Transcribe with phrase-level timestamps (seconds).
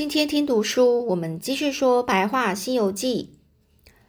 [0.00, 3.34] 今天听读书，我们继续说《白话西游记》。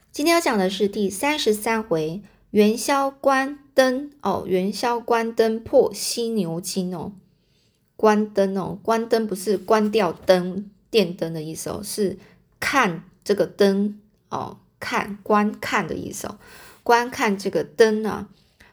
[0.09, 2.21] 今天要讲的是第三十三回
[2.51, 7.11] 元宵关灯哦，元宵关灯破犀牛精哦，
[7.97, 12.17] 关灯哦，关灯不是关掉灯电灯的意思哦，是
[12.61, 13.99] 看这个灯
[14.29, 16.37] 哦，看观看的意思哦，
[16.83, 18.29] 观看这个灯啊，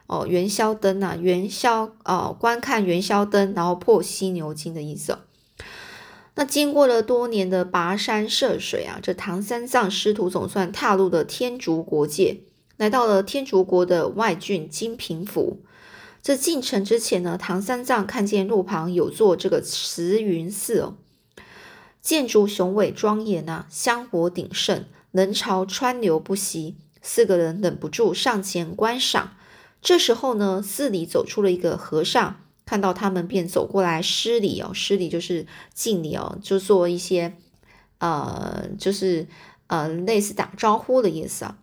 [0.07, 5.19] 哦，元宵灯啊，元宵哦，观看元宵灯，然后破犀牛精的意思哦。
[6.39, 12.43] 那经过了多年的跋山涉水啊，这唐三藏师徒总算踏入了天竺国界，
[12.77, 15.65] 来到了天竺国的外郡金平府。
[16.23, 20.95] 这进城之前呢，唐三藏看见路旁有座这个慈云寺哦，
[22.01, 26.77] 建筑雄伟庄严啊，香火鼎盛，人潮川流不息。
[27.03, 29.33] 四个人忍不住上前观赏。
[29.83, 32.37] 这时候呢，寺里走出了一个和尚。
[32.69, 37.33] 看到他们，便走过来施礼哦，施礼就是敬礼哦，就做一些
[37.97, 39.27] 呃，就是
[39.69, 41.57] 呃，类似打招呼的意思啊。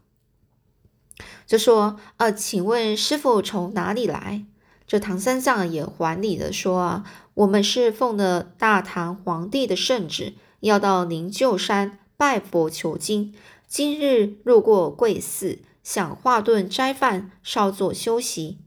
[1.45, 4.45] 就说呃，请问师傅从哪里来？
[4.87, 7.03] 这唐三藏也还礼的说啊，
[7.35, 13.31] 我们是奉了大唐皇帝的圣旨，要到灵鹫山拜佛求经，
[13.67, 18.64] 今日路过贵寺，想化顿斋饭，稍作休息。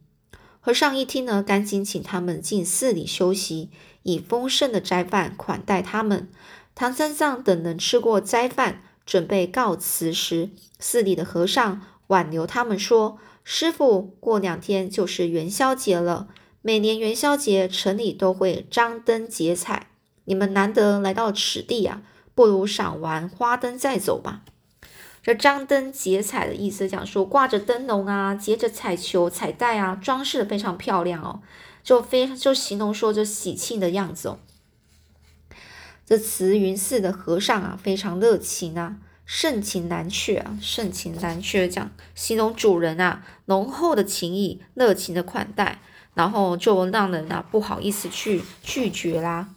[0.60, 3.70] 和尚一听呢，赶紧请他们进寺里休息，
[4.02, 6.28] 以丰盛的斋饭款待他们。
[6.74, 16.28] 唐三藏等人吃过斋饭，准备告辞时，寺里的和尚挽留他们说：“师傅，过两天就是元宵节了。
[16.60, 19.86] 每年元宵节，城里都会张灯结彩。
[20.24, 22.02] 你们难得来到此地啊，
[22.34, 24.42] 不如赏完花灯再走吧。”
[25.28, 31.42] 这张灯结彩的意思，讲说挂着灯笼啊，结着彩球、彩带啊，装饰的非常漂亮哦，
[31.82, 34.38] 就非就形容说就喜庆的样子哦。
[36.06, 45.82] 这慈云寺的和尚啊，非常热情啊，盛情难却啊，盛情难却讲形容主人啊浓厚的情谊、热情的款待，
[46.14, 49.50] 然后就让人啊不好意思去拒绝啦。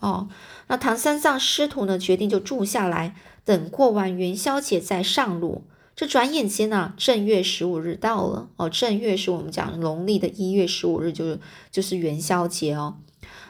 [0.00, 0.30] 哦，
[0.68, 3.14] 那唐三藏师徒呢，决定就住下来。
[3.48, 5.62] 等过完元宵节再上路。
[5.96, 8.68] 这转眼间呢，正月十五日到了哦。
[8.68, 12.98] 正月是我们讲农历的一月十五日，就是就是元宵节哦。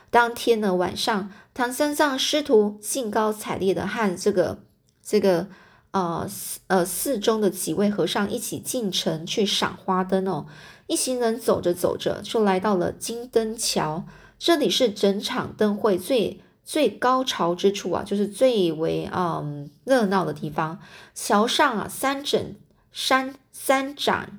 [0.08, 4.60] 当天呢晚上，唐三藏师徒兴高采烈的和这个
[5.02, 5.48] 这个
[5.90, 6.30] 呃
[6.68, 10.46] 呃寺中的几位和尚一起进城去赏花灯哦。
[10.86, 14.06] 一行人走着走着，就来到了金灯桥，
[14.38, 16.40] 这里是整场灯会最。
[16.68, 20.78] 最高潮之处啊，就是最为嗯热闹的地方。
[21.14, 22.56] 桥上啊，三盏
[22.92, 24.38] 三三盏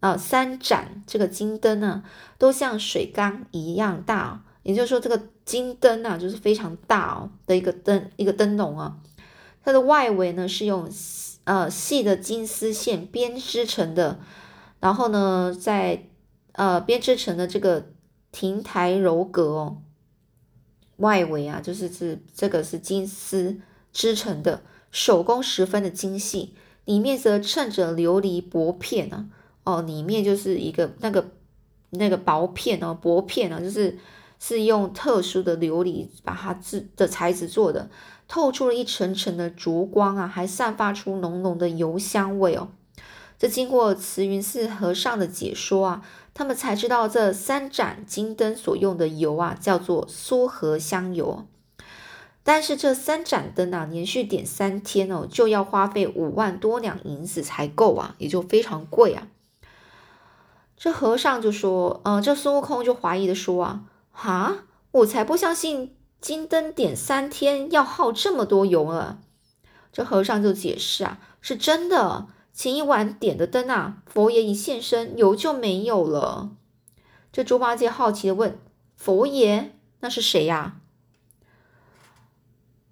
[0.00, 2.04] 啊，三盏这个金灯呢，
[2.36, 4.44] 都像水缸一样大。
[4.62, 8.98] 也就是说，这个金灯啊，就是非常大哦的一个灯，一个灯笼啊。
[9.64, 10.86] 它的外围呢是用
[11.44, 14.20] 呃细的金丝线编织成的，
[14.80, 16.04] 然后呢，在
[16.52, 17.86] 呃编织成的这个
[18.30, 19.78] 亭台楼阁哦。
[21.00, 23.58] 外围啊，就是是这个是金丝
[23.92, 29.26] 织成的，手工十分的精细，里面则衬着琉璃薄片啊，
[29.64, 31.32] 哦，里面就是一个那个
[31.90, 33.98] 那个薄片哦，薄片啊，就是
[34.38, 37.90] 是用特殊的琉璃把它制的材质做的，
[38.28, 42.68] 透出了一层层的烛光啊，还散发出浓浓的油香味哦。
[43.40, 46.02] 这经过慈云寺和尚的解说啊。
[46.32, 51.44] 他们才知道这三盏金灯所用的油啊，叫做苏合香油。
[52.44, 59.26] 但是这三盏灯啊，连续点三天哦，就要花费五万多两银子才够啊，也就非常贵啊。
[60.76, 69.18] 这和尚就说：“嗯，这孙悟空就怀疑的说啊，哈，我才不相信金灯点三天要耗这么多油了。”
[69.92, 72.28] 这和尚就解释啊，是真的。
[72.52, 76.50] 前一晚点的灯啊，佛爷一现身，油就没有了。
[77.32, 78.58] 这猪八戒好奇的问
[78.96, 80.76] ：“佛爷，那是谁呀？”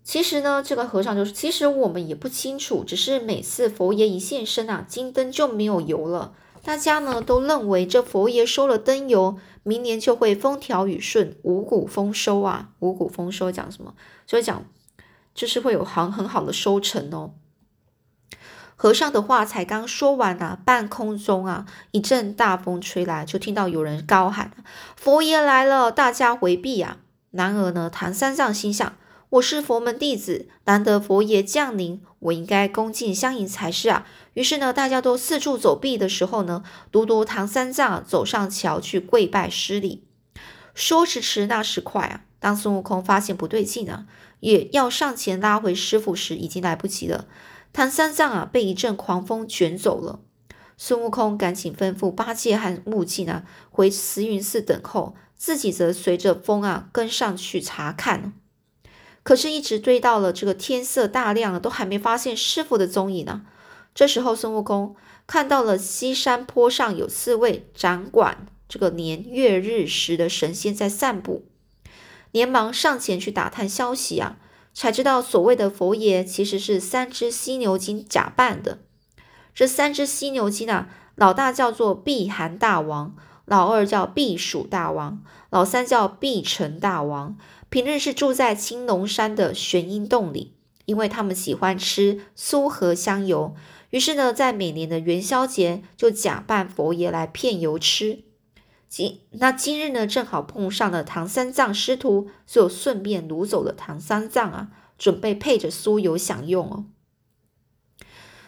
[0.05, 6.33] 其实呢，这个和尚就是，其实我们也不清楚，只是每次佛爷一现身啊，金灯就没有油了。
[6.63, 12.71] 大家呢都认为这佛爷收了灯油，明年就会风调雨顺，五谷丰收啊。
[12.79, 13.95] 五谷丰收讲什么？
[14.27, 14.65] 所以讲
[15.35, 17.35] 就是会有很很好的收成哦。
[18.81, 24.53] 和尚的话才刚说完啊，半空中啊一阵大风吹来，就听到有人高喊
[24.95, 26.99] ：“佛爷来了，大家回避啊！”
[27.33, 28.95] 然而呢，唐三藏心想
[29.31, 40.05] ：“我是佛门弟子，难得佛爷降临，我应该恭敬相迎才是啊！”于是呢，大家都四处走避的时候呢，独独唐三藏走上桥去跪拜施礼。
[40.73, 42.21] 说时迟，那时快啊！
[42.39, 44.07] 当孙悟空发现不对劲啊，
[44.39, 47.27] 也要上前拉回师傅时，已经来不及了。
[47.73, 50.21] 唐三藏啊，被一阵狂风卷走了。
[50.77, 58.33] 孙悟空赶紧吩咐八戒和悟净啊，回慈云寺等候，自己则随着风啊跟上去查看。
[59.23, 63.43] 可是，一直追到了这个天色大亮了，都还没发现师傅的踪影呢。
[63.95, 71.45] 这时候，孙悟空看到了西山坡上有四位掌管这个年月日时的神仙在散步。
[72.31, 74.39] 连忙上前去打探消息啊，
[74.79, 78.79] 才知道所谓的佛爷其实是三只犀牛精假扮的。
[79.53, 85.21] 这三只犀牛精啊，老大叫做避寒大王，老二叫避暑大王，
[85.51, 87.37] 老三叫避尘大王。
[87.69, 90.55] 平日是住在青龙山的玄阴洞里，
[90.85, 93.57] 因为他们喜欢吃酥和香油，
[93.91, 98.21] 于是呢，在每年的元宵节就假扮佛爷来骗油吃。
[98.89, 106.85] 今那今日呢，正好碰上了唐三藏师徒，就顺便掳走了唐三藏啊，准备配着酥油享用哦。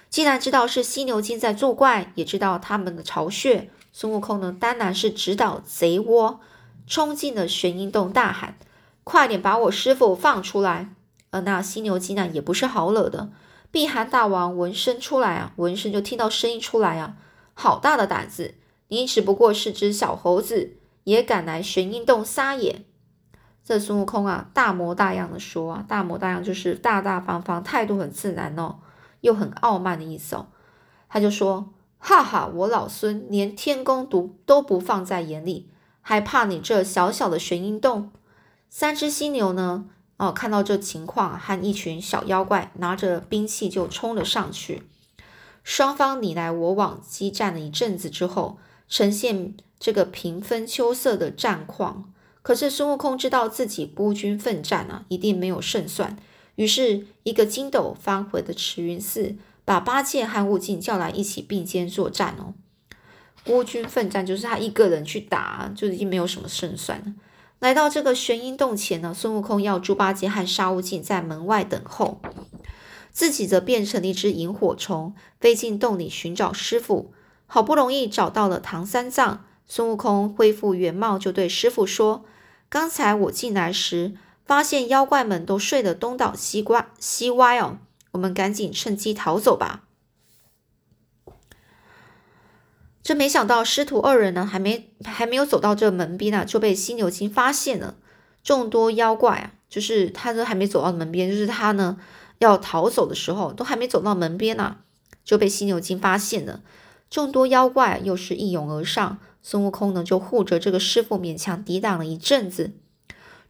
[0.09, 6.41] 既然知道是犀牛精在作怪，也知道他们的巢穴，孙悟空呢，当然是直捣贼窝，
[6.87, 8.57] 冲进了玄阴洞，大喊
[9.05, 10.89] ：“快点把我师傅放出来！”
[11.31, 13.31] 而那犀牛精呢，也不是好惹的。
[13.71, 17.15] 碧寒大王闻声出来啊，闻声就听到声音出来啊，
[17.55, 18.55] 好大的胆子！
[18.91, 22.85] 你只不过是只小猴子，也敢来玄阴洞撒野？
[23.65, 28.81] 这孙悟空啊，大模大样的说啊，大模大样就是大大方方，态度很自然哦，
[29.21, 30.49] 又很傲慢的意思哦。
[31.09, 35.71] 他就说：“哈哈，我老孙连天宫都都不放在眼里，
[36.01, 38.11] 还怕你这小小的玄阴洞？”
[38.69, 39.85] 三只犀牛呢，
[40.17, 44.83] 哦，看到这情况，和一群小妖怪拿着兵器就冲了上去，
[45.63, 48.59] 双方你来我往，激战了一阵子之后。
[48.91, 56.19] 呈现这个平分秋色的战况，可是孙悟空知道自己孤军奋战啊，一定没有胜算。
[56.57, 62.53] 于是，一个筋斗翻回的慈云寺，把八戒和悟净叫来一起并肩作战哦。
[63.47, 67.15] 孤军奋战就是他一个人去打，就已经没有什么胜算了。
[67.61, 72.21] 来到这个玄阴洞前呢，孙悟空要猪八戒和沙悟净在门外等候，
[73.13, 77.13] 自己则变成了一只萤火虫，飞进洞里寻找师傅。
[77.53, 82.25] 好不容易找到了唐三藏，孙悟空恢复原貌，就对师傅说
[82.71, 84.13] ：“刚才我进来时，
[84.45, 87.79] 发现妖怪们都睡得东倒西瓜西歪哦，
[88.13, 89.83] 我们赶紧趁机逃走吧。”
[93.03, 97.97] 这没想到师徒二人呢，还没还没有走到这门边呢，就被犀牛精发现了。
[98.45, 101.99] 众多妖怪啊，就是他都还没走到门边，就是他呢
[102.39, 104.77] 要逃走的时候，都还没走到门边呢，
[105.25, 106.61] 就被犀牛精发现了。
[107.11, 112.73] 众多妖怪又是一涌而上，孙悟空呢就护着这个师傅勉强抵挡了一阵子。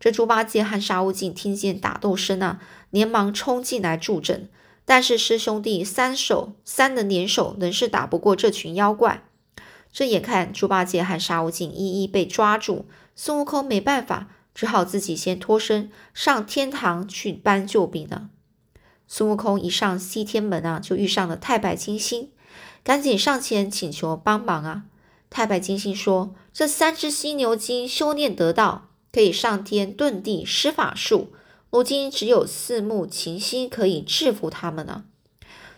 [0.00, 2.58] 这猪八戒和沙悟净听见打斗声啊，
[2.88, 4.48] 连忙冲进来助阵。
[4.86, 9.22] 但是师兄弟三手三人联手，仍是打不过这群妖怪。
[9.92, 18.30] 这眼看猪八戒和沙悟净一一被抓住，孙悟空没办法，只好自己先脱身上天堂去搬救兵了。
[19.06, 22.30] 孙悟空一上西天门啊，就遇上了太白金星。
[22.82, 24.84] 赶紧上前请求帮忙啊！
[25.28, 31.32] 太白金星说：“这三只犀牛精修炼得道，可以上天遁地施法术。
[31.70, 35.04] 如今只有四目琴心可以制服他们呢。”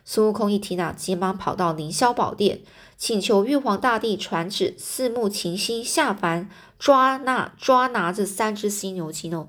[0.06, 2.60] 孙悟空一听啊，急忙跑到凌霄宝殿，
[2.96, 9.48] 请求玉皇大帝传旨，四目琴心下凡抓那抓拿这三只犀牛精哦。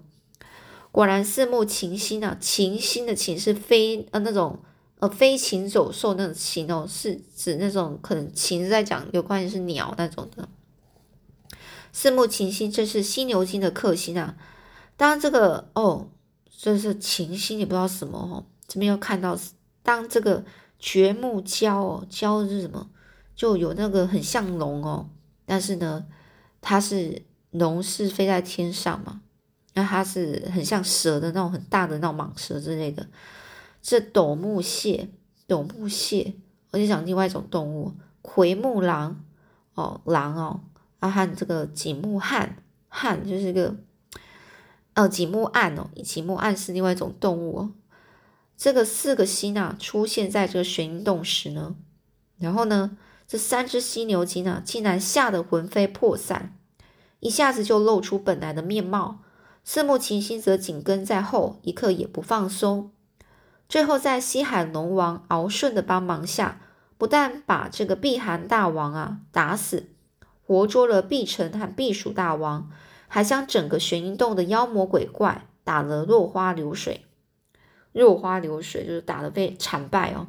[0.91, 4.59] 果然，四目琴心啊，琴心的琴是飞呃那种。
[5.03, 10.47] 呃，飞禽走兽那种禽哦，是指那种可能禽在讲有关于是鸟那种的。
[11.91, 14.37] 四目禽星，这是犀牛星的克星啊。
[14.95, 16.07] 当这个哦，
[16.57, 18.45] 这是禽星，也不知道什么哦。
[18.65, 19.37] 这边又看到，
[19.81, 20.45] 当这个
[20.79, 22.89] 绝木蛟哦，蛟是什么？
[23.35, 25.09] 就有那个很像龙哦，
[25.45, 26.05] 但是呢，
[26.61, 29.19] 它是龙是飞在天上嘛，
[29.73, 33.05] 那它是很像蛇的那种很大的那种蟒蛇之类的。
[33.83, 35.09] 这斗木蟹，
[35.45, 36.35] 斗木蟹，
[36.71, 39.25] 我就讲另外一种动物，奎木狼
[39.73, 40.61] 哦，狼哦，
[40.99, 43.75] 啊和这个景木汉，汉就是个，
[44.93, 47.71] 呃，景木暗哦，景木暗是另外一种动物哦。
[48.55, 51.75] 这个四个星啊出现在这个玄阴洞时呢，
[52.37, 52.97] 然后呢，
[53.27, 56.57] 这三只犀牛精啊竟然吓得魂飞魄散，
[57.19, 59.19] 一下子就露出本来的面貌。
[59.65, 62.92] 四目琴心则紧跟在后，一刻也不放松。
[63.67, 66.61] 最后，在西海龙王敖顺的帮忙下，
[66.97, 69.89] 不但把这个避寒大王啊打死，
[70.45, 72.69] 活捉了碧城和避暑大王，
[73.07, 77.05] 还将整个玄阴洞的妖魔鬼怪打得落花流水。
[77.91, 80.27] 落花流水就是打得被惨败哦，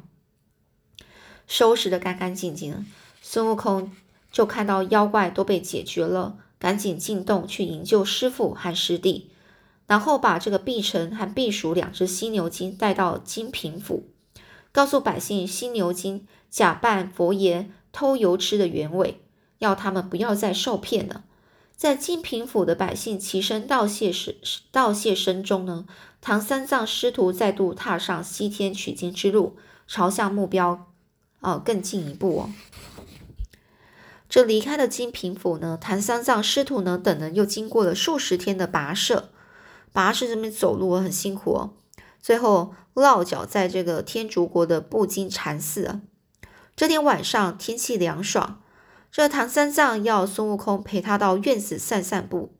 [1.47, 2.85] 收拾的干干净净。
[3.21, 3.91] 孙悟空
[4.31, 9.31] 就看到妖怪都被解决了，赶紧进洞去营救师傅和师弟，
[9.87, 14.09] 然后把这个碧城和碧鼠两只犀牛精带到金平府，
[14.71, 19.21] 告诉百姓犀牛精假扮佛爷偷油吃的原委，
[19.59, 21.23] 要他们不要再受骗了。
[21.75, 24.37] 在金平府的百姓齐声道谢时，
[24.71, 25.85] 道谢声中呢，
[26.21, 30.87] 唐三藏师徒再度踏上西天取经之路，朝向目标，
[31.41, 32.49] 哦，更进一步哦。
[34.29, 39.29] 这离开了金平府呢，唐三藏师徒呢等人又经过了数十天的跋涉，
[39.95, 41.73] 跋涉这边走路很辛苦哦，
[42.19, 46.01] 最后落脚在这个天竺国的布金禅寺。
[46.75, 48.61] 这天晚上天气凉爽。
[49.09, 52.53] 这唐三藏要孙悟空陪他到院子散散步，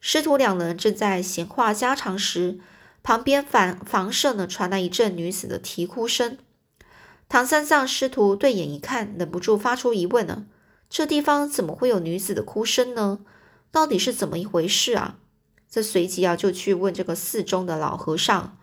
[0.00, 2.60] 师徒两人正在闲话家常时，
[3.02, 6.38] 旁边房房舍呢传来一阵女子的啼哭声。
[7.28, 10.46] 唐三藏师徒对眼一看，忍不住发出疑问呢：
[10.88, 13.18] 这地方怎么会有女子的哭声呢？
[13.70, 15.18] 到底是怎么一回事啊？
[15.70, 18.56] 这随即啊就去问这个寺中的老和尚。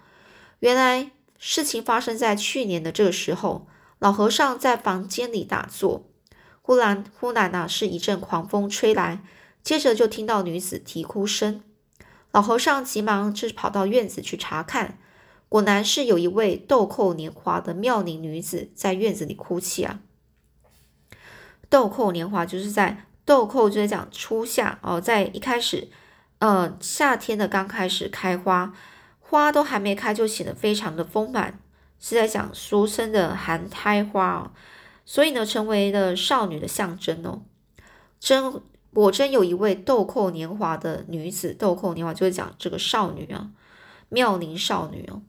[0.59, 3.67] 原来事情发生在去年的这个时候，
[3.99, 6.09] 老和尚在房间里打坐。
[6.61, 9.21] 忽然，忽然呐，是一阵狂风吹来，
[9.61, 11.61] 接着就听到女子啼哭声。
[12.31, 14.97] 老和尚急忙就跑到院子去查看，
[15.47, 19.99] 果然是有一位豆蔻年华的妙龄女子在院子里哭泣啊。
[21.69, 25.87] 豆蔻年华就是在豆蔻，就是讲初夏哦，在一开始，
[26.39, 28.73] 呃，夏天的刚开始开花，
[29.19, 31.59] 花都还没开就显得非常的丰满，
[31.99, 34.51] 是在讲俗称的含胎花哦。
[35.05, 37.43] 所以呢，成为了少女的象征哦。
[38.19, 38.61] 真
[38.91, 43.51] 果真有一位豆蔻年华的女子，豆蔻年华就是讲这个少女啊，
[44.09, 45.21] 妙龄少女哦。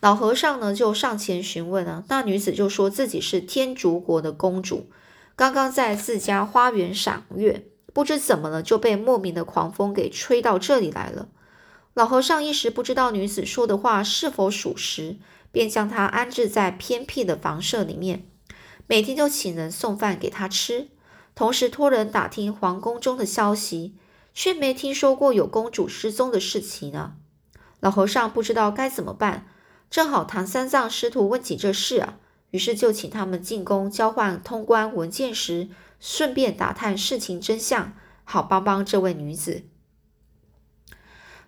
[0.00, 4.90] 老和尚呢就上前询问啊，那女子就说自己是天竺国的公主，
[5.36, 11.28] 刚刚在自家花园赏月，不知怎么了就被莫名的狂风给吹到这里来了。
[11.94, 15.16] 老和尚一时不知道女子说的话是否属实，
[15.50, 18.24] 便将她安置在偏僻的房舍里面。
[18.86, 20.88] 每天就请人送饭给她吃，
[21.34, 23.94] 同时托人打听皇宫中的消息，
[24.32, 27.14] 却没听说过有公主失踪的事情呢。
[27.80, 29.46] 老和尚不知道该怎么办，
[29.90, 32.18] 正好唐三藏师徒问起这事啊，
[32.50, 35.68] 于是就请他们进宫交换通关文件时，
[36.00, 37.92] 顺便打探事情真相，
[38.24, 39.62] 好帮帮这位女子。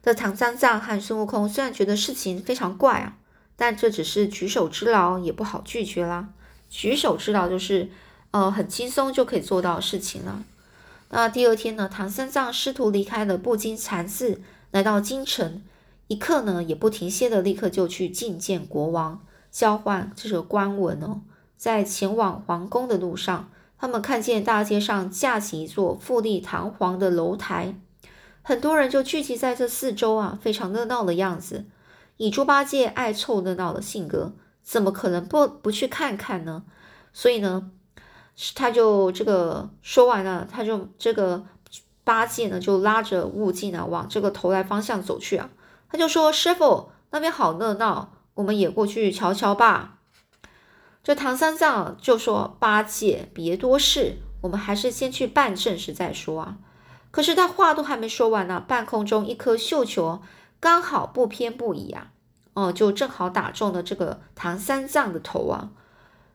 [0.03, 3.19] 这唐三藏和孙悟空虽然觉得事情非常怪啊，
[3.57, 6.29] 但这只是举手之劳，也不好拒绝啦。
[6.69, 7.91] 举手之劳就是，
[8.33, 10.45] 呃，很轻松就可以做到事情了。
[11.11, 14.41] 那第二天呢，唐三藏师徒离开了布金禅寺，
[14.71, 15.63] 来到京城，
[16.09, 21.21] 一刻呢也不停歇的，立刻就去觐见国王，交换这个官文哦。
[21.57, 23.51] 在前往皇宫的路上，
[23.83, 27.75] 他们看见大街上架起一座富丽堂皇的楼台，
[28.41, 31.65] 很多人就聚集在这四周啊，非常热闹的样子。
[32.17, 34.35] 以猪八戒爱凑热闹的性格。
[34.63, 36.63] 怎么可能不不去看看呢？
[37.13, 37.73] 所以呢，
[38.55, 41.45] 他就这个说完了，他就这个
[42.05, 45.51] 八戒呢就拉着悟净啊往这个投来方向走去啊。
[45.91, 49.99] 他就说：“师傅那边好热闹，我们也过去瞧瞧吧。”
[51.03, 56.59] 这唐三藏就说：“八戒别多事，我们还是先去办正事再说啊。”
[57.11, 60.23] 可是他话都还没说完呢，半空中一颗绣球
[60.61, 62.13] 刚好不偏不倚啊。
[62.55, 65.71] 哦，就正好打中了这个唐三藏的头啊！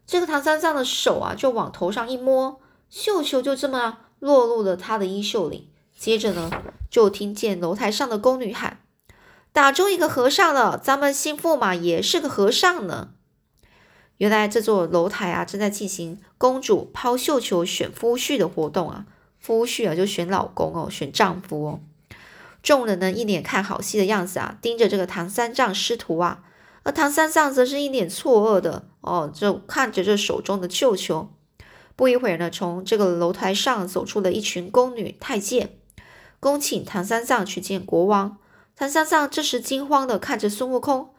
[0.05, 2.59] 这个唐三藏的手啊，就往头上一摸，
[2.89, 5.71] 绣球就这么落入了他的衣袖里。
[5.95, 6.49] 接着呢，
[6.89, 8.79] 就听见楼台上的宫女喊
[9.53, 10.77] ：“打中一个和尚了！
[10.77, 13.09] 咱们新驸马也是个和尚呢。”
[14.17, 19.05] 原来这座楼台啊，正在进行公主抛绣球选夫婿的活动啊！
[19.39, 21.79] 夫婿啊，就选老公哦，选丈夫哦。
[22.63, 26.43] 众人呢一脸看好戏的样子啊，盯着这个唐三藏师徒啊，
[26.83, 31.29] 而唐三藏则是一脸错愕的哦，就看着这手中的绣球。
[31.95, 35.77] 不一会儿呢，从这个楼台上走出了一群宫女太监，
[36.39, 38.37] 恭请唐三藏去见国王。
[38.75, 41.09] 唐三藏这时惊慌的看着孙悟空，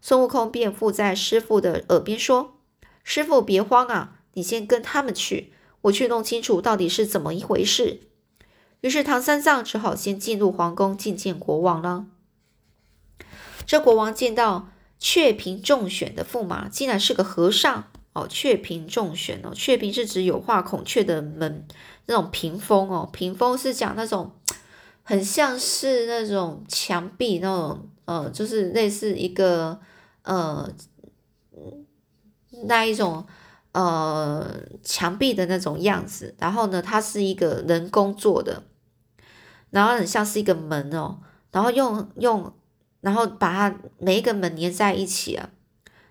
[0.00, 2.58] 孙悟空便附在师傅的耳边说
[3.02, 8.00] ：“师傅别慌啊，你先跟他们去，我去弄清楚到底是怎么一回事。”
[8.82, 12.06] 于是唐三藏只好先进入皇宫觐见国王了。
[13.66, 18.28] 这国王见到雀屏中选的驸马，竟然是个和尚哦！
[18.28, 21.66] 雀屏中选哦，雀屏是指有画孔雀的门
[22.04, 24.32] 那种屏风哦，屏风是讲那种
[25.02, 29.78] 很像是那种墙壁那种，呃，就是类似一个
[30.22, 30.68] 呃
[32.64, 33.26] 那一种
[33.72, 34.50] 呃
[34.82, 36.34] 墙壁的那种样子。
[36.38, 38.64] 然后呢，它是一个人工做的，
[39.70, 41.18] 然后很像是一个门哦，
[41.52, 42.52] 然后用用，
[43.02, 45.50] 然后把它每一个门连在一起啊，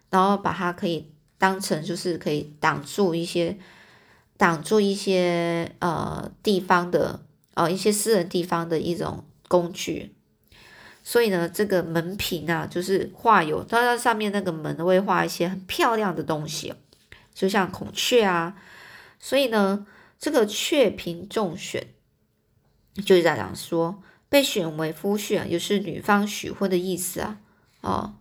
[0.10, 3.58] 然后把它可以当成就是可以挡住一些。
[4.38, 7.22] 挡住一些呃地方的
[7.54, 10.14] 呃一些私人地方的一种工具，
[11.08, 16.74] 所以呢，这个门屏啊，就是画有它在上面那个门会画一些很漂亮的东西，
[17.32, 18.58] 就像孔雀啊，
[19.20, 19.86] 所以呢，
[20.18, 21.90] 这个雀屏中选，
[23.06, 27.38] 就是在讲说被选为夫婿啊，也是女方许婚的意思啊，
[27.82, 28.16] 哦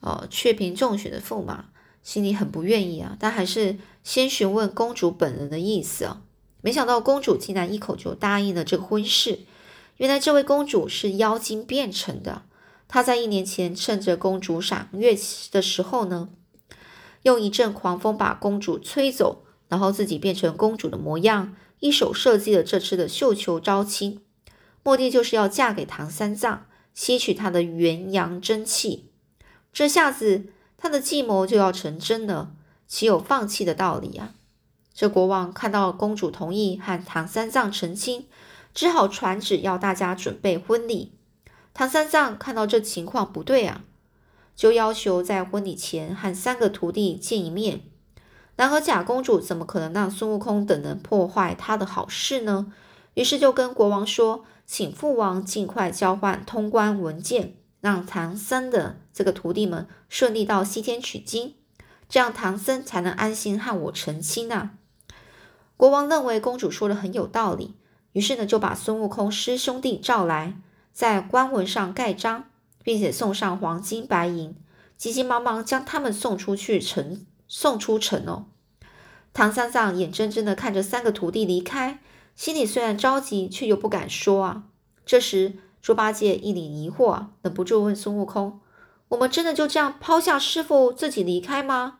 [0.00, 1.66] 哦，雀屏中选的驸马。
[2.02, 6.20] 心里很不愿意啊，但还是先询问公主本人的意思啊。
[6.60, 9.38] 没想到公主竟然一口就答应了这个婚事。
[9.96, 12.42] 原来这位公主是妖精变成的。
[12.88, 15.16] 她在一年前趁着公主赏月
[15.50, 16.28] 的时候呢，
[17.22, 24.20] 用一阵狂风把公主吹走，然后自己变成公主的模样，一手设计了这次的绣球招亲，
[24.82, 29.10] 目的就是要嫁给唐三藏，吸取他的元阳真气。
[29.72, 30.46] 这下子。
[30.76, 32.52] 他的计谋就要成真了，
[32.86, 34.34] 岂有放弃的道理啊？
[34.92, 38.26] 这国王看到公主同意和唐三藏成亲，
[38.74, 41.12] 只好传旨要大家准备婚礼。
[41.72, 43.84] 唐三藏看到这情况不对啊，
[44.54, 47.82] 就要求在婚礼前和三个徒弟见一面。
[48.56, 52.72] 然而假公主怎么可能让孙悟空等人破坏他的好事呢？
[53.14, 57.54] 于是就跟国王说，请父王尽快交换通关文件。
[57.80, 61.54] 让唐僧的这个徒弟们顺利到西天取经，
[62.08, 64.70] 这样唐僧才能安心和我成亲啊！
[65.76, 67.74] 国王认为公主说的很有道理，
[68.14, 70.56] 于是呢就把孙悟空师兄弟召来，
[70.94, 72.46] 在官文上盖章，
[72.82, 74.56] 并且送上黄金白银，
[74.96, 78.46] 急急忙忙将他们送出去城，送出城哦。
[79.34, 82.00] 唐三藏眼睁睁的看着三个徒弟离开，
[82.34, 84.64] 心里虽然着急，却又不敢说啊。
[85.04, 85.56] 这时。
[85.84, 88.58] 猪八戒一脸疑惑，忍不住问孙悟空
[89.08, 91.98] ：“我们真的就这样抛下师傅自己离开吗？”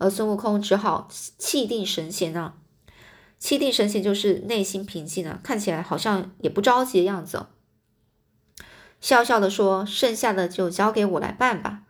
[0.00, 2.54] 而孙悟空只好气定神闲啊，
[3.38, 7.46] 气定神闲就是内心平静啊，看起来好像也不着急的样子，
[9.00, 11.82] 笑笑的说：“剩下的就交给我来办吧。”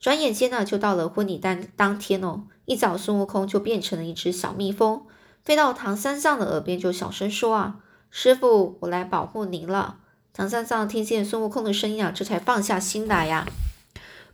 [0.00, 2.44] 转眼间呢，就到了婚礼当当天哦。
[2.64, 5.04] 一早，孙悟空就变成了一只小蜜蜂，
[5.42, 7.76] 飞到唐三藏的耳边，就小声说：“啊，
[8.10, 9.98] 师傅，我来保护您了。”
[10.32, 13.46] 唐三藏听见孙悟空的声音啊，这才放下心来呀。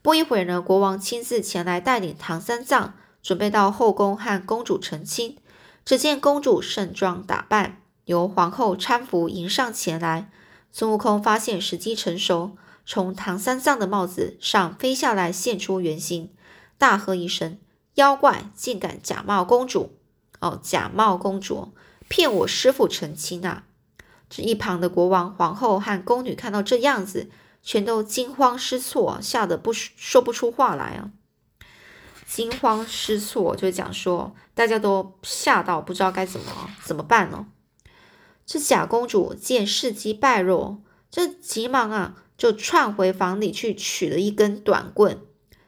[0.02, 5.36] 不一会儿呢，国王亲自前来带领唐三藏，准备到后宫和公主成亲。
[5.90, 10.30] 只见公主盛装打扮，由皇后搀扶迎上前来。
[10.70, 16.30] 孙悟空发现时机成熟，从唐三藏的帽子上飞下来，现出原形，
[16.78, 17.58] 大喝一声
[17.94, 19.98] ：“妖怪，竟敢假冒公主！
[20.38, 21.72] 哦，假冒公主，
[22.06, 23.64] 骗我师傅成亲啊！”
[24.30, 27.28] 这一旁的国王、皇后和宫女看到这样子，
[27.64, 31.10] 全都惊慌失措，吓得不说不出话来啊！
[32.32, 37.48] 惊慌失措就讲说，大家都吓到不知道该怎么怎么办呢？
[38.46, 45.20] 这假公主见事机败露，这急忙啊，就窜回房里去取了一根短棍，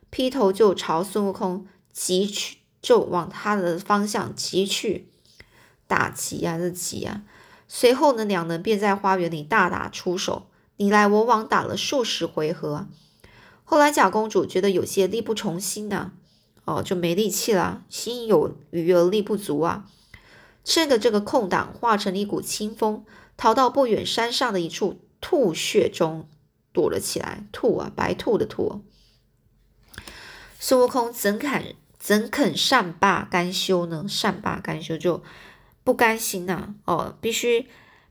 [0.09, 5.09] 劈头就朝孙悟空急去，就往他的方向急去，
[5.89, 7.23] 打急啊，这急啊！
[7.67, 10.47] 随后呢，两人便在花园里大打出手，
[10.77, 12.87] 你来我往，打了数十回合。
[13.65, 16.13] 后来假公主觉得有些力不从心呐，
[16.65, 19.89] 哦，就没力气了，心有余而力不足啊。
[20.65, 23.05] 趁着这个空档，化成了一股清风，
[23.37, 26.29] 逃到不远山上的一处兔穴中
[26.73, 27.47] 躲了起来。
[27.53, 28.83] 兔啊，白兔的兔。
[30.59, 34.07] 孙悟空怎肯怎肯善罢甘休呢？
[34.09, 35.23] 善罢甘休就。
[35.85, 37.67] 不甘心呐，哦，必须，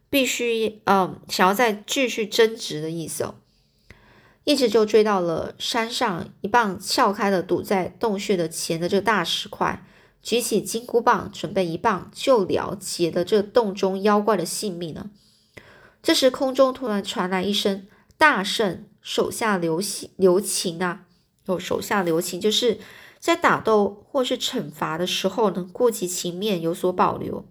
[0.10, 3.36] 必须，嗯，想要再继续争执的意思哦，
[4.44, 9.86] 一直就追到了山上一棒撬开了堵在洞穴的前的这大石块，
[10.24, 15.12] 举起金箍棒，准备一棒就了结的这洞中妖怪的性命呢。
[16.02, 17.86] 这时空中突然传来一声
[18.18, 21.06] “大圣手下留情留情啊”，
[21.46, 22.80] 哦，手下留情就是
[23.20, 27.46] 在打斗或是惩罚的时候呢，顾及情面，有所保留。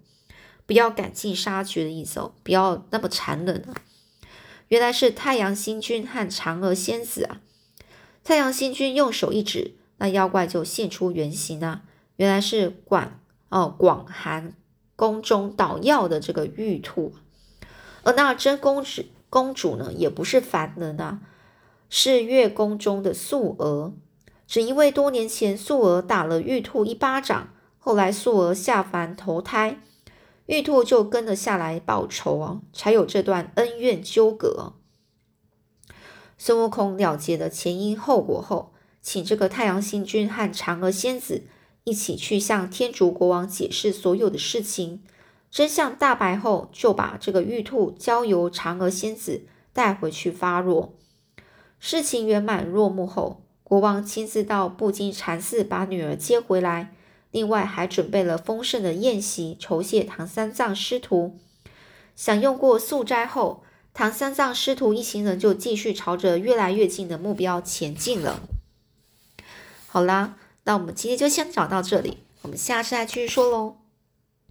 [0.66, 3.74] 不要赶尽杀绝的意思哦，不要那么残忍啊！
[4.70, 7.40] 原来是太阳星君和嫦娥仙子啊！
[8.22, 11.82] 太阳星君用手一指，那妖怪就现出原形啊！
[12.14, 14.54] 原来是广哦广寒
[14.94, 17.12] 宫中捣药的这个玉兔，
[18.04, 21.18] 而那真公主公主呢也不是凡人啊，
[21.88, 23.92] 是月宫中的素娥。
[24.46, 27.48] 只因为多年前素娥打了玉兔一巴掌，
[27.80, 29.80] 后来素娥下凡投胎，
[30.50, 34.72] 玉兔就跟了下来报仇啊，才有这段恩怨纠葛。
[36.36, 41.44] 孙悟空了结了前因后果后，请这个太阳星君和嫦娥仙子
[41.84, 45.04] 一起去向天竺国王解释所有的事情。
[45.52, 50.96] 真相大白后，就把这个玉兔交由嫦娥仙子带回去发落。
[51.78, 53.44] 事情圆满落幕后。
[53.62, 56.92] 国王亲自到布金禅寺把女儿接回来，
[57.30, 61.38] 另外还准备了丰盛的宴席酬谢唐三藏师徒。
[62.16, 63.64] 享用过素斋后，
[63.94, 68.40] 唐三藏师徒一行人就继续朝着越来越近的目标前进了。
[69.86, 73.79] 好啦，那我们今天就先讲到这里，我们下次再继续说喽。